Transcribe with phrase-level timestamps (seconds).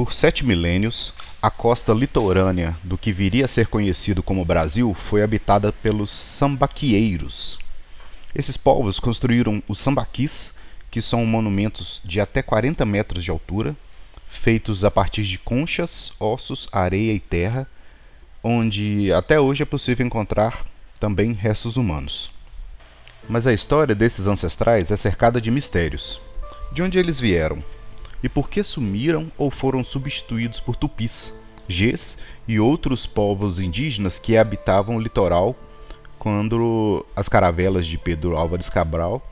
[0.00, 1.12] Por sete milênios,
[1.42, 7.58] a costa litorânea do que viria a ser conhecido como Brasil foi habitada pelos sambaquieiros.
[8.34, 10.54] Esses povos construíram os sambaquis,
[10.90, 13.76] que são monumentos de até 40 metros de altura,
[14.30, 17.68] feitos a partir de conchas, ossos, areia e terra,
[18.42, 20.64] onde até hoje é possível encontrar
[20.98, 22.30] também restos humanos.
[23.28, 26.18] Mas a história desses ancestrais é cercada de mistérios.
[26.72, 27.62] De onde eles vieram?
[28.22, 31.32] E por que sumiram ou foram substituídos por tupis,
[31.66, 35.56] gês e outros povos indígenas que habitavam o litoral
[36.18, 39.22] quando as caravelas de Pedro Álvares Cabral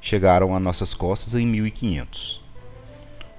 [0.00, 2.40] chegaram a nossas costas em 1500?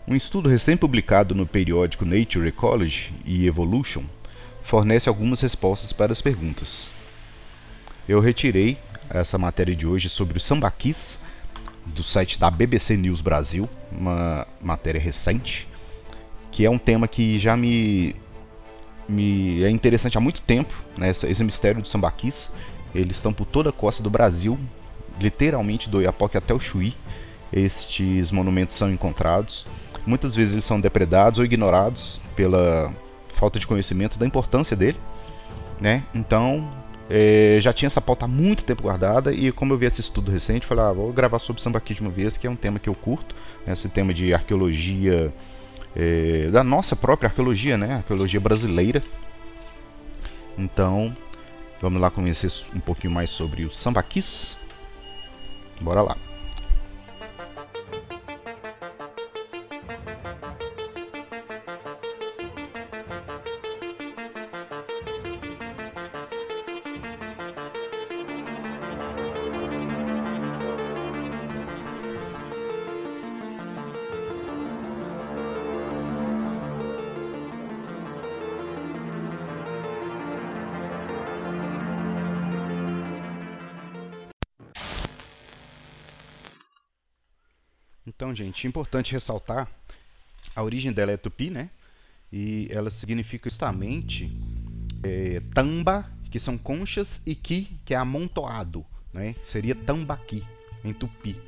[0.07, 4.03] Um estudo recém-publicado no periódico Nature Ecology e Evolution
[4.63, 6.89] fornece algumas respostas para as perguntas.
[8.07, 8.77] Eu retirei
[9.09, 11.19] essa matéria de hoje sobre os sambaquis
[11.93, 15.67] do site da BBC News Brasil, uma matéria recente,
[16.51, 18.15] que é um tema que já me,
[19.07, 22.49] me é interessante há muito tempo, né, esse mistério dos sambaquis.
[22.95, 24.57] Eles estão por toda a costa do Brasil,
[25.19, 26.95] literalmente do Iapoque até o Chuí.
[27.51, 29.65] Estes monumentos são encontrados.
[30.05, 32.93] Muitas vezes eles são depredados ou ignorados pela
[33.35, 34.97] falta de conhecimento da importância dele,
[35.79, 36.03] né?
[36.13, 36.69] Então,
[37.09, 40.31] é, já tinha essa pauta há muito tempo guardada e como eu vi esse estudo
[40.31, 42.89] recente, falei, ah, vou gravar sobre sambaqui de uma vez, que é um tema que
[42.89, 43.73] eu curto, né?
[43.73, 45.33] esse tema de arqueologia,
[45.95, 47.95] é, da nossa própria arqueologia, né?
[47.95, 49.01] Arqueologia brasileira.
[50.57, 51.15] Então,
[51.81, 54.57] vamos lá conhecer um pouquinho mais sobre os sambaquis.
[55.79, 56.26] Bora lá.
[88.17, 89.69] Então, gente, importante ressaltar,
[90.55, 91.69] a origem dela é tupi, né?
[92.33, 94.35] E ela significa justamente
[95.03, 98.83] é, tamba, que são conchas, e ki, que é amontoado,
[99.13, 99.35] né?
[99.45, 100.43] Seria tambaqui,
[100.83, 101.39] em tupi.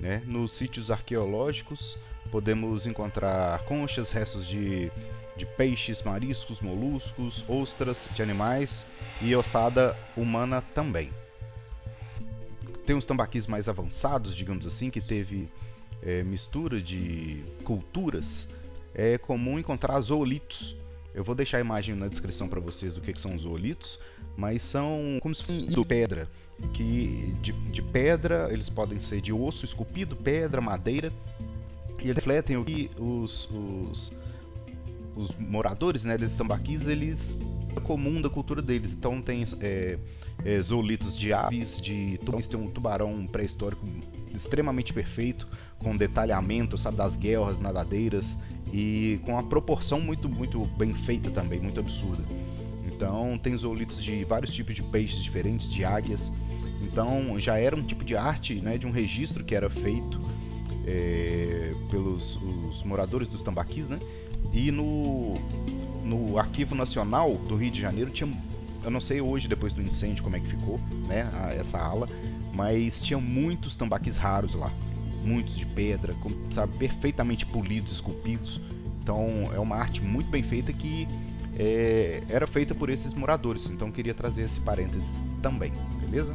[0.00, 0.20] Né?
[0.26, 1.96] Nos sítios arqueológicos
[2.32, 4.90] podemos encontrar conchas, restos de,
[5.36, 8.84] de peixes, mariscos, moluscos, ostras de animais
[9.22, 11.12] e ossada humana também.
[12.84, 15.48] Tem uns tambaquis mais avançados, digamos assim, que teve
[16.02, 18.46] é, mistura de culturas,
[18.94, 20.76] é comum encontrar zoolitos.
[21.14, 23.98] Eu vou deixar a imagem na descrição para vocês do que, que são zoolitos,
[24.36, 26.28] mas são como se fossem de pedra,
[26.74, 31.12] que de, de, pedra eles podem ser de osso esculpido, pedra, madeira,
[31.98, 34.12] e eles refletem o que os, os,
[35.16, 37.36] os moradores né, desses tambaquis eles
[37.74, 38.92] é comum da cultura deles.
[38.92, 39.98] Então tem é,
[40.46, 43.84] é, zoolitos de aves, de tubarões, tem um tubarão pré-histórico
[44.32, 45.48] extremamente perfeito,
[45.80, 48.36] com detalhamento, sabe, das guerras nadadeiras
[48.72, 52.22] e com a proporção muito, muito bem feita também, muito absurda.
[52.86, 56.30] Então tem zoolitos de vários tipos de peixes diferentes, de águias.
[56.80, 60.20] Então já era um tipo de arte, né, de um registro que era feito
[60.86, 62.38] é, pelos
[62.84, 63.98] moradores dos tambaquis, né?
[64.52, 65.34] E no,
[66.04, 68.30] no Arquivo Nacional do Rio de Janeiro tinha,
[68.86, 72.08] eu não sei hoje depois do incêndio como é que ficou, né, essa ala,
[72.54, 74.72] mas tinha muitos tambaquis raros lá,
[75.24, 76.14] muitos de pedra,
[76.52, 78.60] sabe, perfeitamente polidos, esculpidos.
[79.02, 81.08] Então é uma arte muito bem feita que
[81.58, 83.68] é, era feita por esses moradores.
[83.68, 86.32] Então queria trazer esse parênteses também, beleza?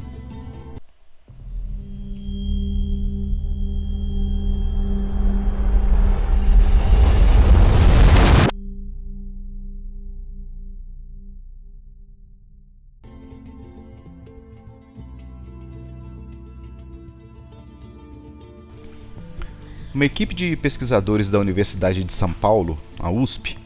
[20.02, 23.56] Uma equipe de pesquisadores da Universidade de São Paulo, a USP,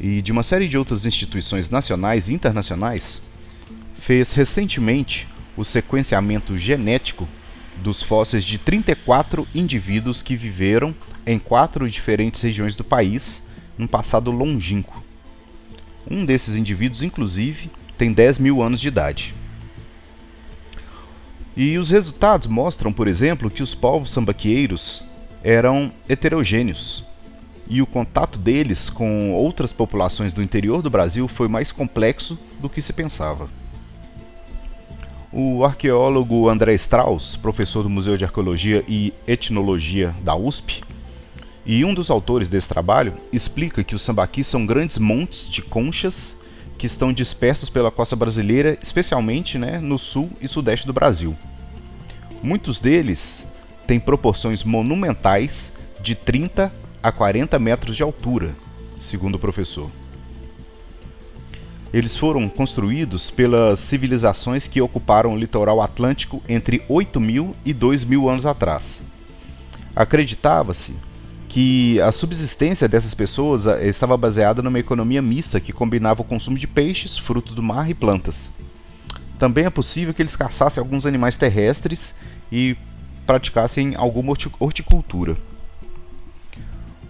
[0.00, 3.20] e de uma série de outras instituições nacionais e internacionais,
[4.00, 7.28] fez recentemente o sequenciamento genético
[7.76, 10.94] dos fósseis de 34 indivíduos que viveram
[11.26, 13.42] em quatro diferentes regiões do país
[13.76, 15.04] num passado longínquo.
[16.10, 19.34] Um desses indivíduos, inclusive, tem 10 mil anos de idade.
[21.54, 25.11] E os resultados mostram, por exemplo, que os povos sambaqueiros
[25.42, 27.04] eram heterogêneos
[27.68, 32.68] e o contato deles com outras populações do interior do Brasil foi mais complexo do
[32.68, 33.48] que se pensava.
[35.32, 40.82] O arqueólogo André Strauss, professor do Museu de Arqueologia e Etnologia da USP,
[41.64, 46.36] E um dos autores desse trabalho explica que os sambaquis são grandes montes de conchas
[46.76, 51.36] que estão dispersos pela costa brasileira, especialmente né, no sul e sudeste do Brasil.
[52.42, 53.46] Muitos deles
[53.92, 56.72] têm proporções monumentais de 30
[57.02, 58.56] a 40 metros de altura,
[58.98, 59.90] segundo o professor.
[61.92, 68.06] Eles foram construídos pelas civilizações que ocuparam o litoral atlântico entre 8 mil e 2
[68.06, 69.02] mil anos atrás.
[69.94, 70.94] Acreditava-se
[71.46, 76.56] que a subsistência dessas pessoas eh, estava baseada numa economia mista que combinava o consumo
[76.56, 78.50] de peixes, frutos do mar e plantas.
[79.38, 82.14] Também é possível que eles caçassem alguns animais terrestres
[82.50, 82.74] e
[83.26, 85.36] praticassem alguma horticultura.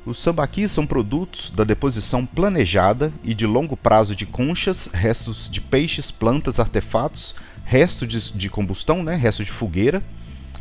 [0.04, 5.60] Os sambaquis são produtos da deposição planejada e de longo prazo de conchas, restos de
[5.60, 10.02] peixes, plantas, artefatos, restos de, de combustão, né, restos de fogueira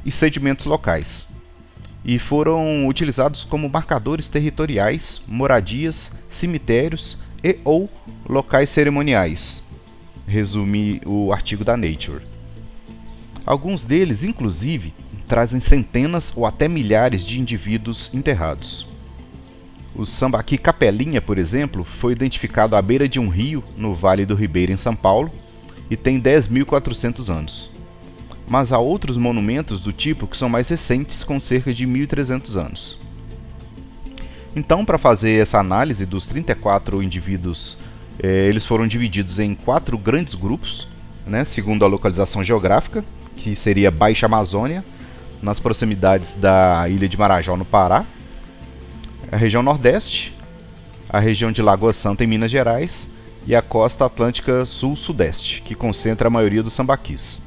[0.05, 1.25] e sedimentos locais
[2.03, 7.89] e foram utilizados como marcadores territoriais, moradias, cemitérios e ou
[8.27, 9.61] locais cerimoniais.
[10.25, 12.21] Resume o artigo da Nature.
[13.45, 14.93] Alguns deles, inclusive,
[15.31, 18.85] trazem centenas ou até milhares de indivíduos enterrados.
[19.95, 24.35] O sambaqui Capelinha, por exemplo, foi identificado à beira de um rio no Vale do
[24.35, 25.31] Ribeira, em São Paulo,
[25.89, 27.71] e tem 10.400 anos
[28.51, 32.97] mas há outros monumentos do tipo que são mais recentes, com cerca de 1.300 anos.
[34.53, 37.77] Então, para fazer essa análise dos 34 indivíduos,
[38.21, 40.85] eh, eles foram divididos em quatro grandes grupos,
[41.25, 43.05] né, segundo a localização geográfica,
[43.37, 44.83] que seria Baixa Amazônia,
[45.41, 48.05] nas proximidades da ilha de Marajó, no Pará,
[49.31, 50.35] a região Nordeste,
[51.09, 53.07] a região de Lagoa Santa, em Minas Gerais,
[53.45, 57.39] e a costa atlântica sul-sudeste, que concentra a maioria dos sambaquis.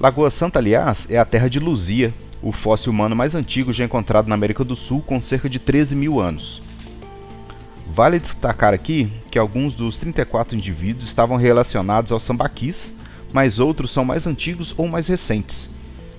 [0.00, 2.12] Lagoa Santa, aliás, é a terra de Luzia,
[2.42, 5.94] o fóssil humano mais antigo já encontrado na América do Sul, com cerca de 13
[5.94, 6.62] mil anos.
[7.94, 12.92] Vale destacar aqui que alguns dos 34 indivíduos estavam relacionados aos sambaquis,
[13.32, 15.68] mas outros são mais antigos ou mais recentes,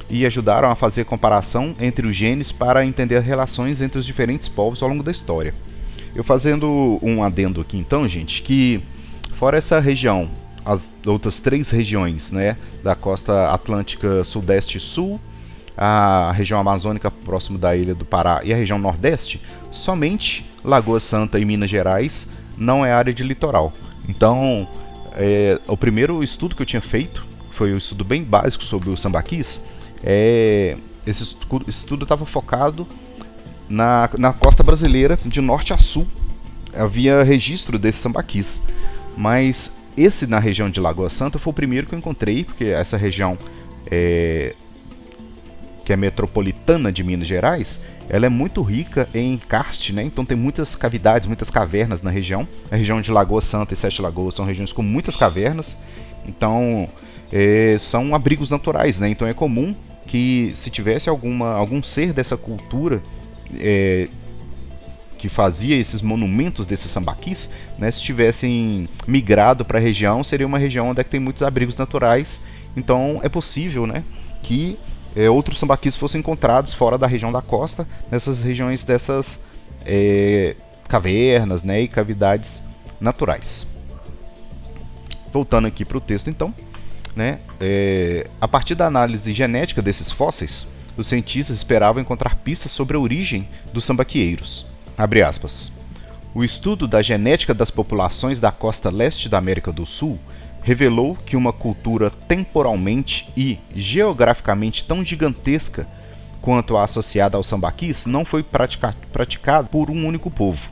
[0.10, 4.82] e ajudaram a fazer comparação entre os genes para entender relações entre os diferentes povos
[4.82, 5.54] ao longo da história.
[6.16, 8.82] Eu fazendo um adendo aqui então, gente, que
[9.36, 10.30] fora essa região
[10.66, 15.20] as outras três regiões, né, da costa atlântica sudeste e sul,
[15.76, 19.42] a região amazônica próximo da ilha do Pará e a região nordeste,
[19.72, 22.28] somente Lagoa Santa e Minas Gerais
[22.58, 23.74] não é área de litoral.
[24.08, 24.68] Então,
[25.14, 29.02] é, o primeiro estudo que eu tinha feito foi um estudo bem básico sobre os
[29.02, 29.60] sambaquis.
[30.04, 31.36] É, esse
[31.68, 32.88] estudo estava focado
[33.70, 36.08] na, na costa brasileira, de norte a sul.
[36.74, 38.62] Havia registro desses sambaquis.
[39.18, 42.96] Mas esse na região de Lagoa Santa foi o primeiro que eu encontrei, porque essa
[42.96, 43.38] região
[43.90, 44.56] é,
[45.84, 50.04] que é metropolitana de Minas Gerais, ela é muito rica em karst, né?
[50.04, 52.48] Então tem muitas cavidades, muitas cavernas na região.
[52.72, 55.76] A região de Lagoa Santa e Sete Lagoas são regiões com muitas cavernas.
[56.26, 56.88] Então
[57.32, 59.10] é, são abrigos naturais, né?
[59.10, 59.76] Então é comum
[60.10, 63.02] que se tivesse alguma algum ser dessa cultura
[63.60, 64.10] é,
[65.20, 67.48] que fazia esses monumentos desses sambaquis,
[67.78, 71.76] né, se tivessem migrado para a região, seria uma região onde é tem muitos abrigos
[71.76, 72.42] naturais.
[72.76, 74.04] Então é possível né,
[74.42, 74.80] que
[75.16, 79.40] é, outros sambaquis fossem encontrados fora da região da costa, nessas regiões dessas
[79.86, 80.56] é,
[80.88, 82.64] cavernas né, e cavidades
[83.00, 83.68] naturais.
[85.32, 86.52] Voltando aqui para o texto, então,
[87.20, 92.96] né, é, a partir da análise genética desses fósseis, os cientistas esperavam encontrar pistas sobre
[92.96, 94.66] a origem dos sambaqueiros.
[96.34, 100.18] O estudo da genética das populações da costa leste da América do Sul
[100.62, 105.86] revelou que uma cultura temporalmente e geograficamente tão gigantesca
[106.42, 110.72] quanto a associada aos sambaquis não foi praticada por um único povo.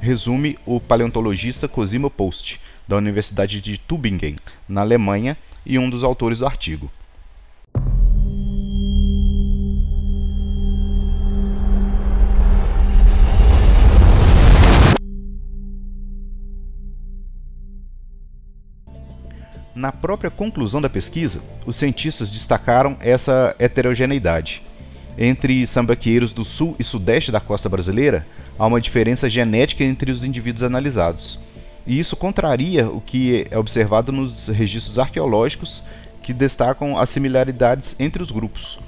[0.00, 4.36] Resume o paleontologista Cosimo Post, da Universidade de Tübingen,
[4.68, 6.90] na Alemanha, e um dos autores do artigo.
[19.74, 24.62] Na própria conclusão da pesquisa, os cientistas destacaram essa heterogeneidade.
[25.18, 28.26] Entre sambaqueiros do sul e sudeste da costa brasileira,
[28.58, 31.38] há uma diferença genética entre os indivíduos analisados.
[31.86, 35.82] E isso contraria o que é observado nos registros arqueológicos
[36.22, 38.78] que destacam as similaridades entre os grupos.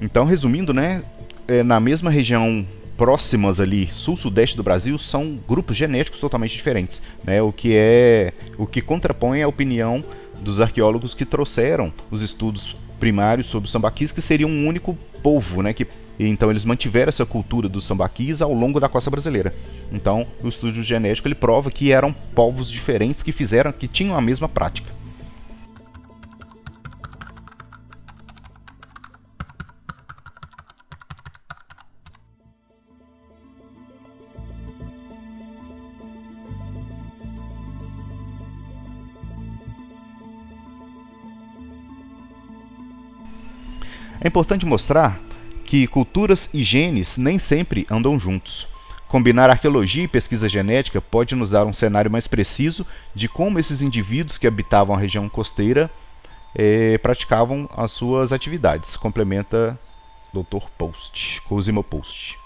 [0.00, 1.02] Então, resumindo, né,
[1.48, 2.66] é, na mesma região
[2.96, 7.40] próximas ali, sul-sudeste do Brasil, são grupos genéticos totalmente diferentes, né?
[7.40, 10.04] O que é o que contrapõe a opinião
[10.40, 15.62] dos arqueólogos que trouxeram os estudos primários sobre os sambaquis, que seria um único povo,
[15.62, 15.86] né, que
[16.18, 19.54] E então eles mantiveram essa cultura dos sambaquis ao longo da costa brasileira.
[19.92, 24.20] Então, o estudo genético ele prova que eram povos diferentes que fizeram que tinham a
[24.20, 24.98] mesma prática.
[44.20, 45.27] É importante mostrar
[45.68, 48.66] que culturas e genes nem sempre andam juntos.
[49.06, 53.82] Combinar arqueologia e pesquisa genética pode nos dar um cenário mais preciso de como esses
[53.82, 55.90] indivíduos que habitavam a região costeira
[56.54, 58.96] eh, praticavam as suas atividades.
[58.96, 59.78] Complementa
[60.32, 60.70] Dr.
[60.78, 62.38] Post, Cosimo Post.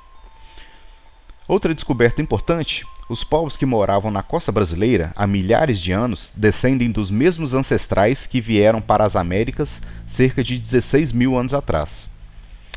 [1.46, 6.90] Outra descoberta importante: os povos que moravam na costa brasileira há milhares de anos descendem
[6.90, 12.10] dos mesmos ancestrais que vieram para as Américas cerca de 16 mil anos atrás.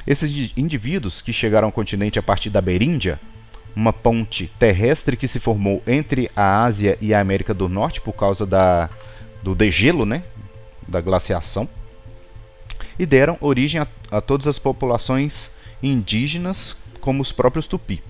[0.08, 3.20] Esses indivíduos que chegaram ao continente a partir da Beríndia,
[3.76, 8.14] uma ponte terrestre que se formou entre a Ásia e a América do Norte por
[8.14, 8.90] causa da,
[9.42, 10.24] do degelo, né,
[10.88, 11.68] da glaciação,
[12.98, 18.02] e deram origem a, a todas as populações indígenas, como os próprios Tupi.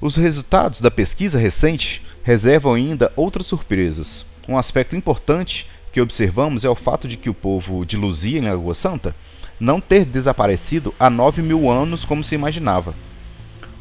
[0.00, 4.26] Os resultados da pesquisa recente reservam ainda outras surpresas.
[4.48, 8.48] Um aspecto importante que observamos é o fato de que o povo de Luzia, em
[8.48, 9.14] Lagoa Santa,
[9.60, 12.94] não ter desaparecido há 9 mil anos como se imaginava.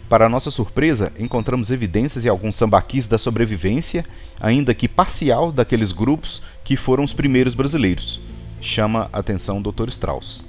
[0.09, 4.03] Para nossa surpresa, encontramos evidências em alguns sambaquis da sobrevivência,
[4.41, 8.19] ainda que parcial, daqueles grupos que foram os primeiros brasileiros.
[8.59, 9.87] Chama a atenção o Dr.
[9.89, 10.43] Strauss.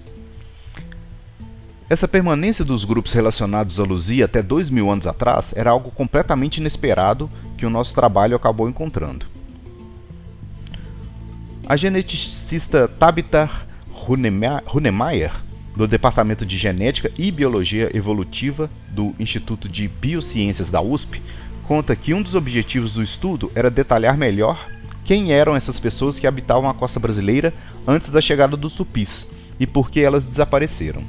[1.91, 6.59] Essa permanência dos grupos relacionados a Luzia até dois mil anos atrás era algo completamente
[6.59, 9.27] inesperado que o nosso trabalho acabou encontrando.
[11.67, 13.51] A geneticista Tabitha
[14.09, 15.33] Hunemeyer,
[15.76, 21.23] do Departamento de Genética e Biologia Evolutiva do Instituto de Biociências da USP,
[21.66, 24.69] conta que um dos objetivos do estudo era detalhar melhor
[25.04, 27.54] quem eram essas pessoas que habitavam a costa brasileira
[27.87, 29.26] antes da chegada dos tupis
[29.59, 31.02] e por que elas desapareceram.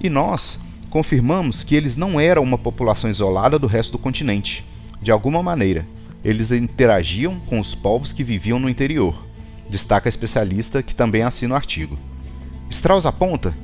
[0.00, 0.58] E nós
[0.90, 4.64] confirmamos que eles não eram uma população isolada do resto do continente,
[5.02, 5.86] de alguma maneira,
[6.24, 9.22] eles interagiam com os povos que viviam no interior,
[9.68, 11.98] destaca a especialista que também assina o artigo.
[12.70, 13.54] Strauss aponta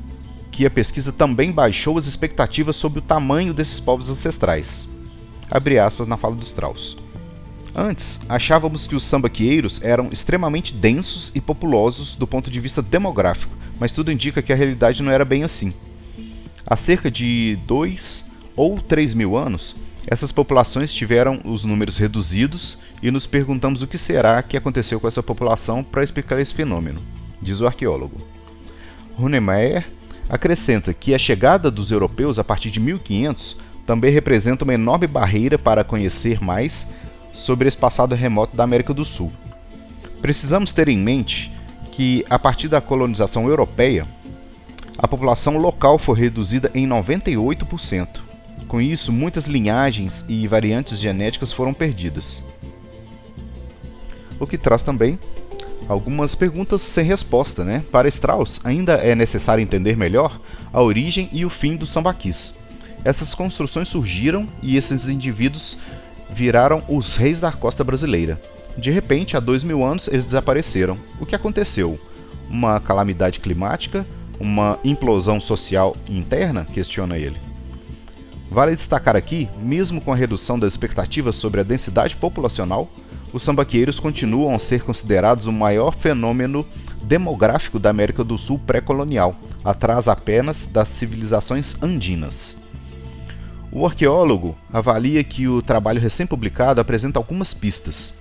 [0.50, 4.86] que a pesquisa também baixou as expectativas sobre o tamanho desses povos ancestrais.
[5.50, 6.96] Abre aspas na fala do Strauss.
[7.74, 13.54] Antes, achávamos que os sambaqueiros eram extremamente densos e populosos do ponto de vista demográfico,
[13.78, 15.72] mas tudo indica que a realidade não era bem assim.
[16.66, 18.24] Há cerca de dois
[18.56, 19.74] ou três mil anos,
[20.06, 25.08] essas populações tiveram os números reduzidos e nos perguntamos o que será que aconteceu com
[25.08, 27.00] essa população para explicar esse fenômeno,
[27.40, 28.20] diz o arqueólogo.
[29.16, 29.86] Runemeyer
[30.28, 35.58] acrescenta que a chegada dos europeus a partir de 1500 também representa uma enorme barreira
[35.58, 36.86] para conhecer mais
[37.32, 39.32] sobre esse passado remoto da América do Sul.
[40.22, 41.52] Precisamos ter em mente
[41.90, 44.06] que, a partir da colonização europeia,
[44.96, 48.20] a população local foi reduzida em 98%.
[48.68, 52.42] Com isso, muitas linhagens e variantes genéticas foram perdidas.
[54.40, 55.18] O que traz também
[55.86, 57.84] algumas perguntas sem resposta, né?
[57.92, 60.40] Para Strauss, ainda é necessário entender melhor
[60.72, 62.54] a origem e o fim dos sambaquis.
[63.04, 65.76] Essas construções surgiram e esses indivíduos
[66.30, 68.40] viraram os reis da costa brasileira.
[68.76, 70.96] De repente, há dois mil anos, eles desapareceram.
[71.20, 71.98] O que aconteceu?
[72.48, 74.06] Uma calamidade climática?
[74.38, 76.66] Uma implosão social interna?
[76.72, 77.36] Questiona ele.
[78.50, 82.90] Vale destacar aqui, mesmo com a redução das expectativas sobre a densidade populacional,
[83.32, 86.66] os sambaqueiros continuam a ser considerados o maior fenômeno
[87.02, 92.56] demográfico da América do Sul pré-colonial, atrás apenas das civilizações andinas.
[93.72, 98.12] O arqueólogo avalia que o trabalho recém-publicado apresenta algumas pistas.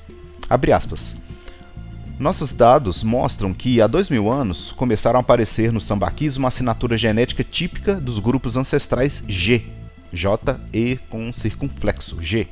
[2.20, 6.98] Nossos dados mostram que há dois mil anos começaram a aparecer no sambaquis uma assinatura
[6.98, 9.63] genética típica dos grupos ancestrais G,
[10.12, 12.48] J e com circunflexo G,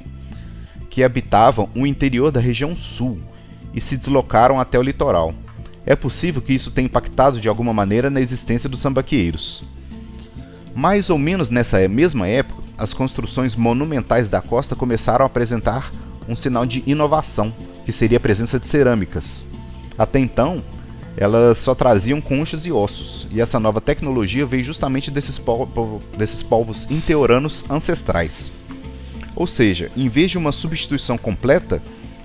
[0.98, 3.20] que habitavam o interior da região sul
[3.72, 5.32] e se deslocaram até o litoral.
[5.86, 9.62] É possível que isso tenha impactado de alguma maneira na existência dos sambaqueiros.
[10.74, 15.94] Mais ou menos nessa mesma época, as construções monumentais da costa começaram a apresentar
[16.28, 17.54] um sinal de inovação,
[17.86, 19.44] que seria a presença de cerâmicas.
[20.00, 20.64] Até então,
[21.16, 26.42] elas só traziam conchas e ossos, e essa nova tecnologia veio justamente desses, po desses
[26.42, 28.52] povos inteoranos ancestrais.
[29.38, 31.80] Ou seja, em vez de uma substituição completa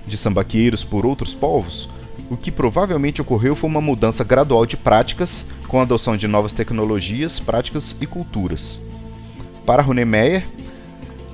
[0.07, 1.87] de sambaqueiros por outros povos,
[2.27, 6.53] o que provavelmente ocorreu foi uma mudança gradual de práticas com a adoção de novas
[6.53, 8.79] tecnologias, práticas e culturas.
[9.63, 10.43] Para Runemeyer,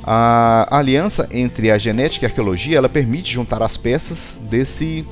[0.04, 5.06] a aliança entre a genética e a arqueologia ela permite juntar as peças desse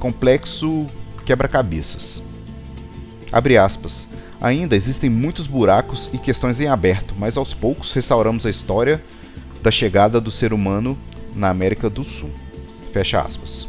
[0.00, 0.86] complexo
[1.24, 2.20] quebra-cabeças.
[3.30, 4.08] Abre aspas.
[4.40, 9.00] Ainda existem muitos buracos e questões em aberto, mas aos poucos restauramos a história
[9.66, 10.96] da chegada do ser humano
[11.34, 12.30] na América do Sul.
[12.92, 13.66] Fecha aspas.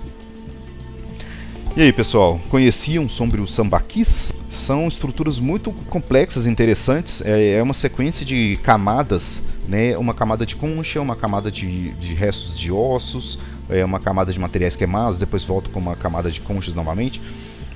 [1.76, 4.32] E aí, pessoal, conheciam sobre os sambaquis?
[4.52, 7.20] São estruturas muito complexas interessantes.
[7.26, 9.98] É, é uma sequência de camadas, né?
[9.98, 14.40] Uma camada de concha, uma camada de, de restos de ossos, é uma camada de
[14.40, 17.20] materiais queimados, depois volta com uma camada de conchas novamente.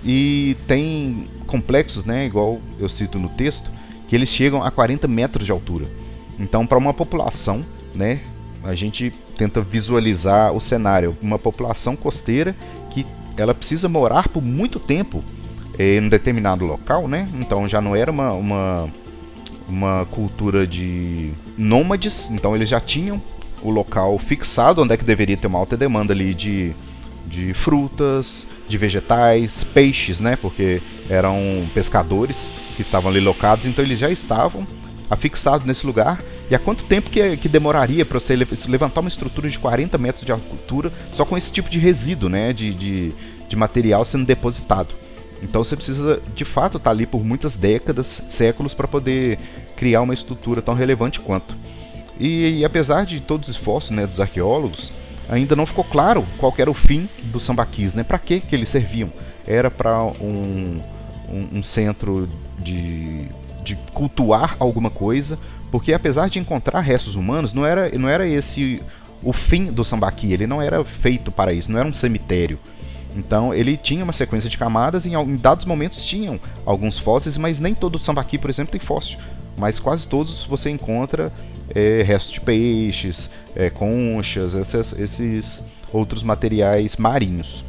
[0.05, 2.27] E tem complexos, né?
[2.27, 3.71] Igual eu cito no texto,
[4.07, 5.87] que eles chegam a 40 metros de altura.
[6.39, 8.21] Então, para uma população, né?
[8.63, 12.55] A gente tenta visualizar o cenário, uma população costeira
[12.91, 13.05] que
[13.37, 15.23] ela precisa morar por muito tempo
[15.77, 17.27] eh, em um determinado local, né?
[17.39, 18.89] Então já não era uma, uma,
[19.67, 23.21] uma cultura de nômades, então eles já tinham
[23.63, 26.73] o local fixado onde é que deveria ter uma alta demanda ali de,
[27.27, 30.35] de frutas, de vegetais, peixes, né?
[30.35, 34.65] Porque eram pescadores que estavam ali locados, então eles já estavam
[35.09, 36.21] afixados nesse lugar.
[36.51, 38.35] E há quanto tempo que, que demoraria para você
[38.67, 42.51] levantar uma estrutura de 40 metros de altura só com esse tipo de resíduo, né?
[42.51, 43.13] De, de,
[43.47, 44.93] de material sendo depositado.
[45.41, 49.39] Então você precisa de fato estar tá ali por muitas décadas, séculos, para poder
[49.77, 51.55] criar uma estrutura tão relevante quanto.
[52.19, 54.91] E, e, apesar de todos os esforços né, dos arqueólogos,
[55.29, 58.03] ainda não ficou claro qual era o fim dos sambaquis, né?
[58.03, 59.09] Para que que eles serviam?
[59.47, 60.81] Era para um,
[61.29, 62.27] um, um, centro
[62.59, 63.29] de,
[63.63, 65.39] de cultuar alguma coisa,
[65.71, 68.81] porque apesar de encontrar restos humanos, não era, não era esse
[69.23, 72.59] o fim do sambaqui, ele não era feito para isso, não era um cemitério.
[73.15, 77.59] Então ele tinha uma sequência de camadas e em, dados momentos tinham alguns fósseis, mas
[77.59, 79.17] nem todo sambaqui, por exemplo, tem fóssil.
[79.57, 81.31] Mas quase todos você encontra
[81.69, 85.61] é, restos de peixes, é, conchas, essas, esses
[85.91, 87.63] outros materiais marinhos.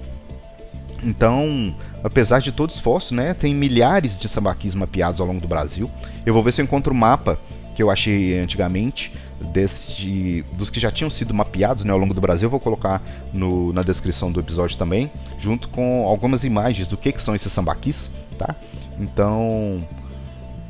[1.03, 5.49] Então, apesar de todos os esforços, né, tem milhares de sambaquis mapeados ao longo do
[5.49, 5.91] Brasil.
[6.25, 7.39] Eu vou ver se eu encontro o mapa
[7.83, 9.13] que eu achei antigamente
[9.53, 12.49] desse, dos que já tinham sido mapeados né, ao longo do Brasil.
[12.49, 17.21] Vou colocar no, na descrição do episódio também, junto com algumas imagens do que, que
[17.21, 18.55] são esses sambaquis, tá?
[19.01, 19.85] Então,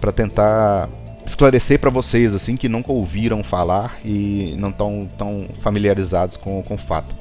[0.01, 0.89] para tentar
[1.27, 6.75] esclarecer para vocês assim que nunca ouviram falar e não estão tão familiarizados com, com
[6.77, 7.15] o fato.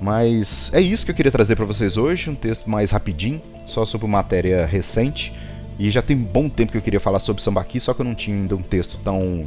[0.00, 3.84] Mas é isso que eu queria trazer para vocês hoje, um texto mais rapidinho, só
[3.84, 5.32] sobre matéria recente.
[5.78, 8.04] E já tem um bom tempo que eu queria falar sobre sambaqui, só que eu
[8.04, 9.46] não tinha ainda um texto tão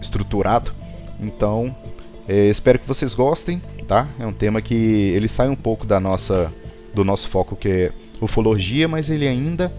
[0.00, 0.72] estruturado.
[1.20, 1.74] Então,
[2.26, 4.08] é, espero que vocês gostem, tá?
[4.18, 6.52] É um tema que ele sai um pouco da nossa
[6.94, 9.72] do nosso foco que é ufologia, mas ele ainda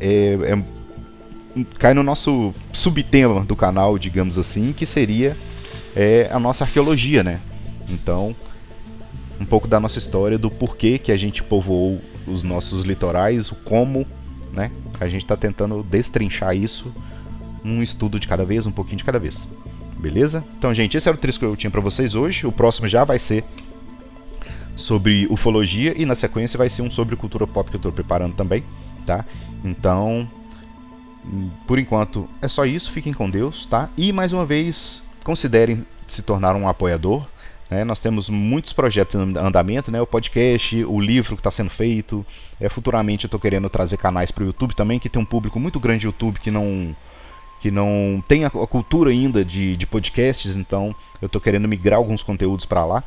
[0.00, 5.36] é, é cai no nosso subtema do canal, digamos assim, que seria
[5.94, 7.40] é, a nossa arqueologia, né?
[7.88, 8.34] Então,
[9.40, 13.54] um pouco da nossa história, do porquê que a gente povoou os nossos litorais, o
[13.56, 14.06] como,
[14.58, 14.72] né?
[14.98, 16.92] A gente está tentando destrinchar isso,
[17.64, 19.46] um estudo de cada vez, um pouquinho de cada vez.
[19.96, 20.44] Beleza?
[20.58, 22.46] Então, gente, esse era o trecho que eu tinha para vocês hoje.
[22.46, 23.44] O próximo já vai ser
[24.76, 28.34] sobre ufologia e na sequência vai ser um sobre cultura pop que eu estou preparando
[28.34, 28.64] também,
[29.06, 29.24] tá?
[29.64, 30.28] Então,
[31.66, 33.88] por enquanto é só isso, fiquem com Deus, tá?
[33.96, 37.26] E mais uma vez, considerem se tornar um apoiador.
[37.70, 37.84] Né?
[37.84, 40.00] Nós temos muitos projetos em andamento, né?
[40.00, 42.24] o podcast, o livro que está sendo feito.
[42.60, 45.60] É, futuramente eu estou querendo trazer canais para o YouTube também, que tem um público
[45.60, 46.94] muito grande de YouTube que não
[47.60, 52.22] que não tem a, cultura ainda de, de podcasts, então eu estou querendo migrar alguns
[52.22, 53.02] conteúdos para lá.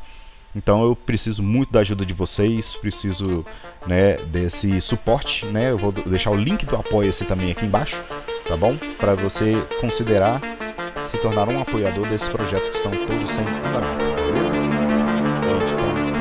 [0.54, 3.44] Então eu preciso muito da ajuda de vocês, preciso
[3.86, 5.70] né, desse suporte, né?
[5.70, 7.98] Eu vou deixar o link do Apoia-se também aqui embaixo,
[8.46, 8.76] tá bom?
[8.98, 10.42] Para você considerar
[11.12, 14.52] se tornar um apoiador desses projetos que estão todos sem fundamento, beleza?
[15.42, 16.11] Então,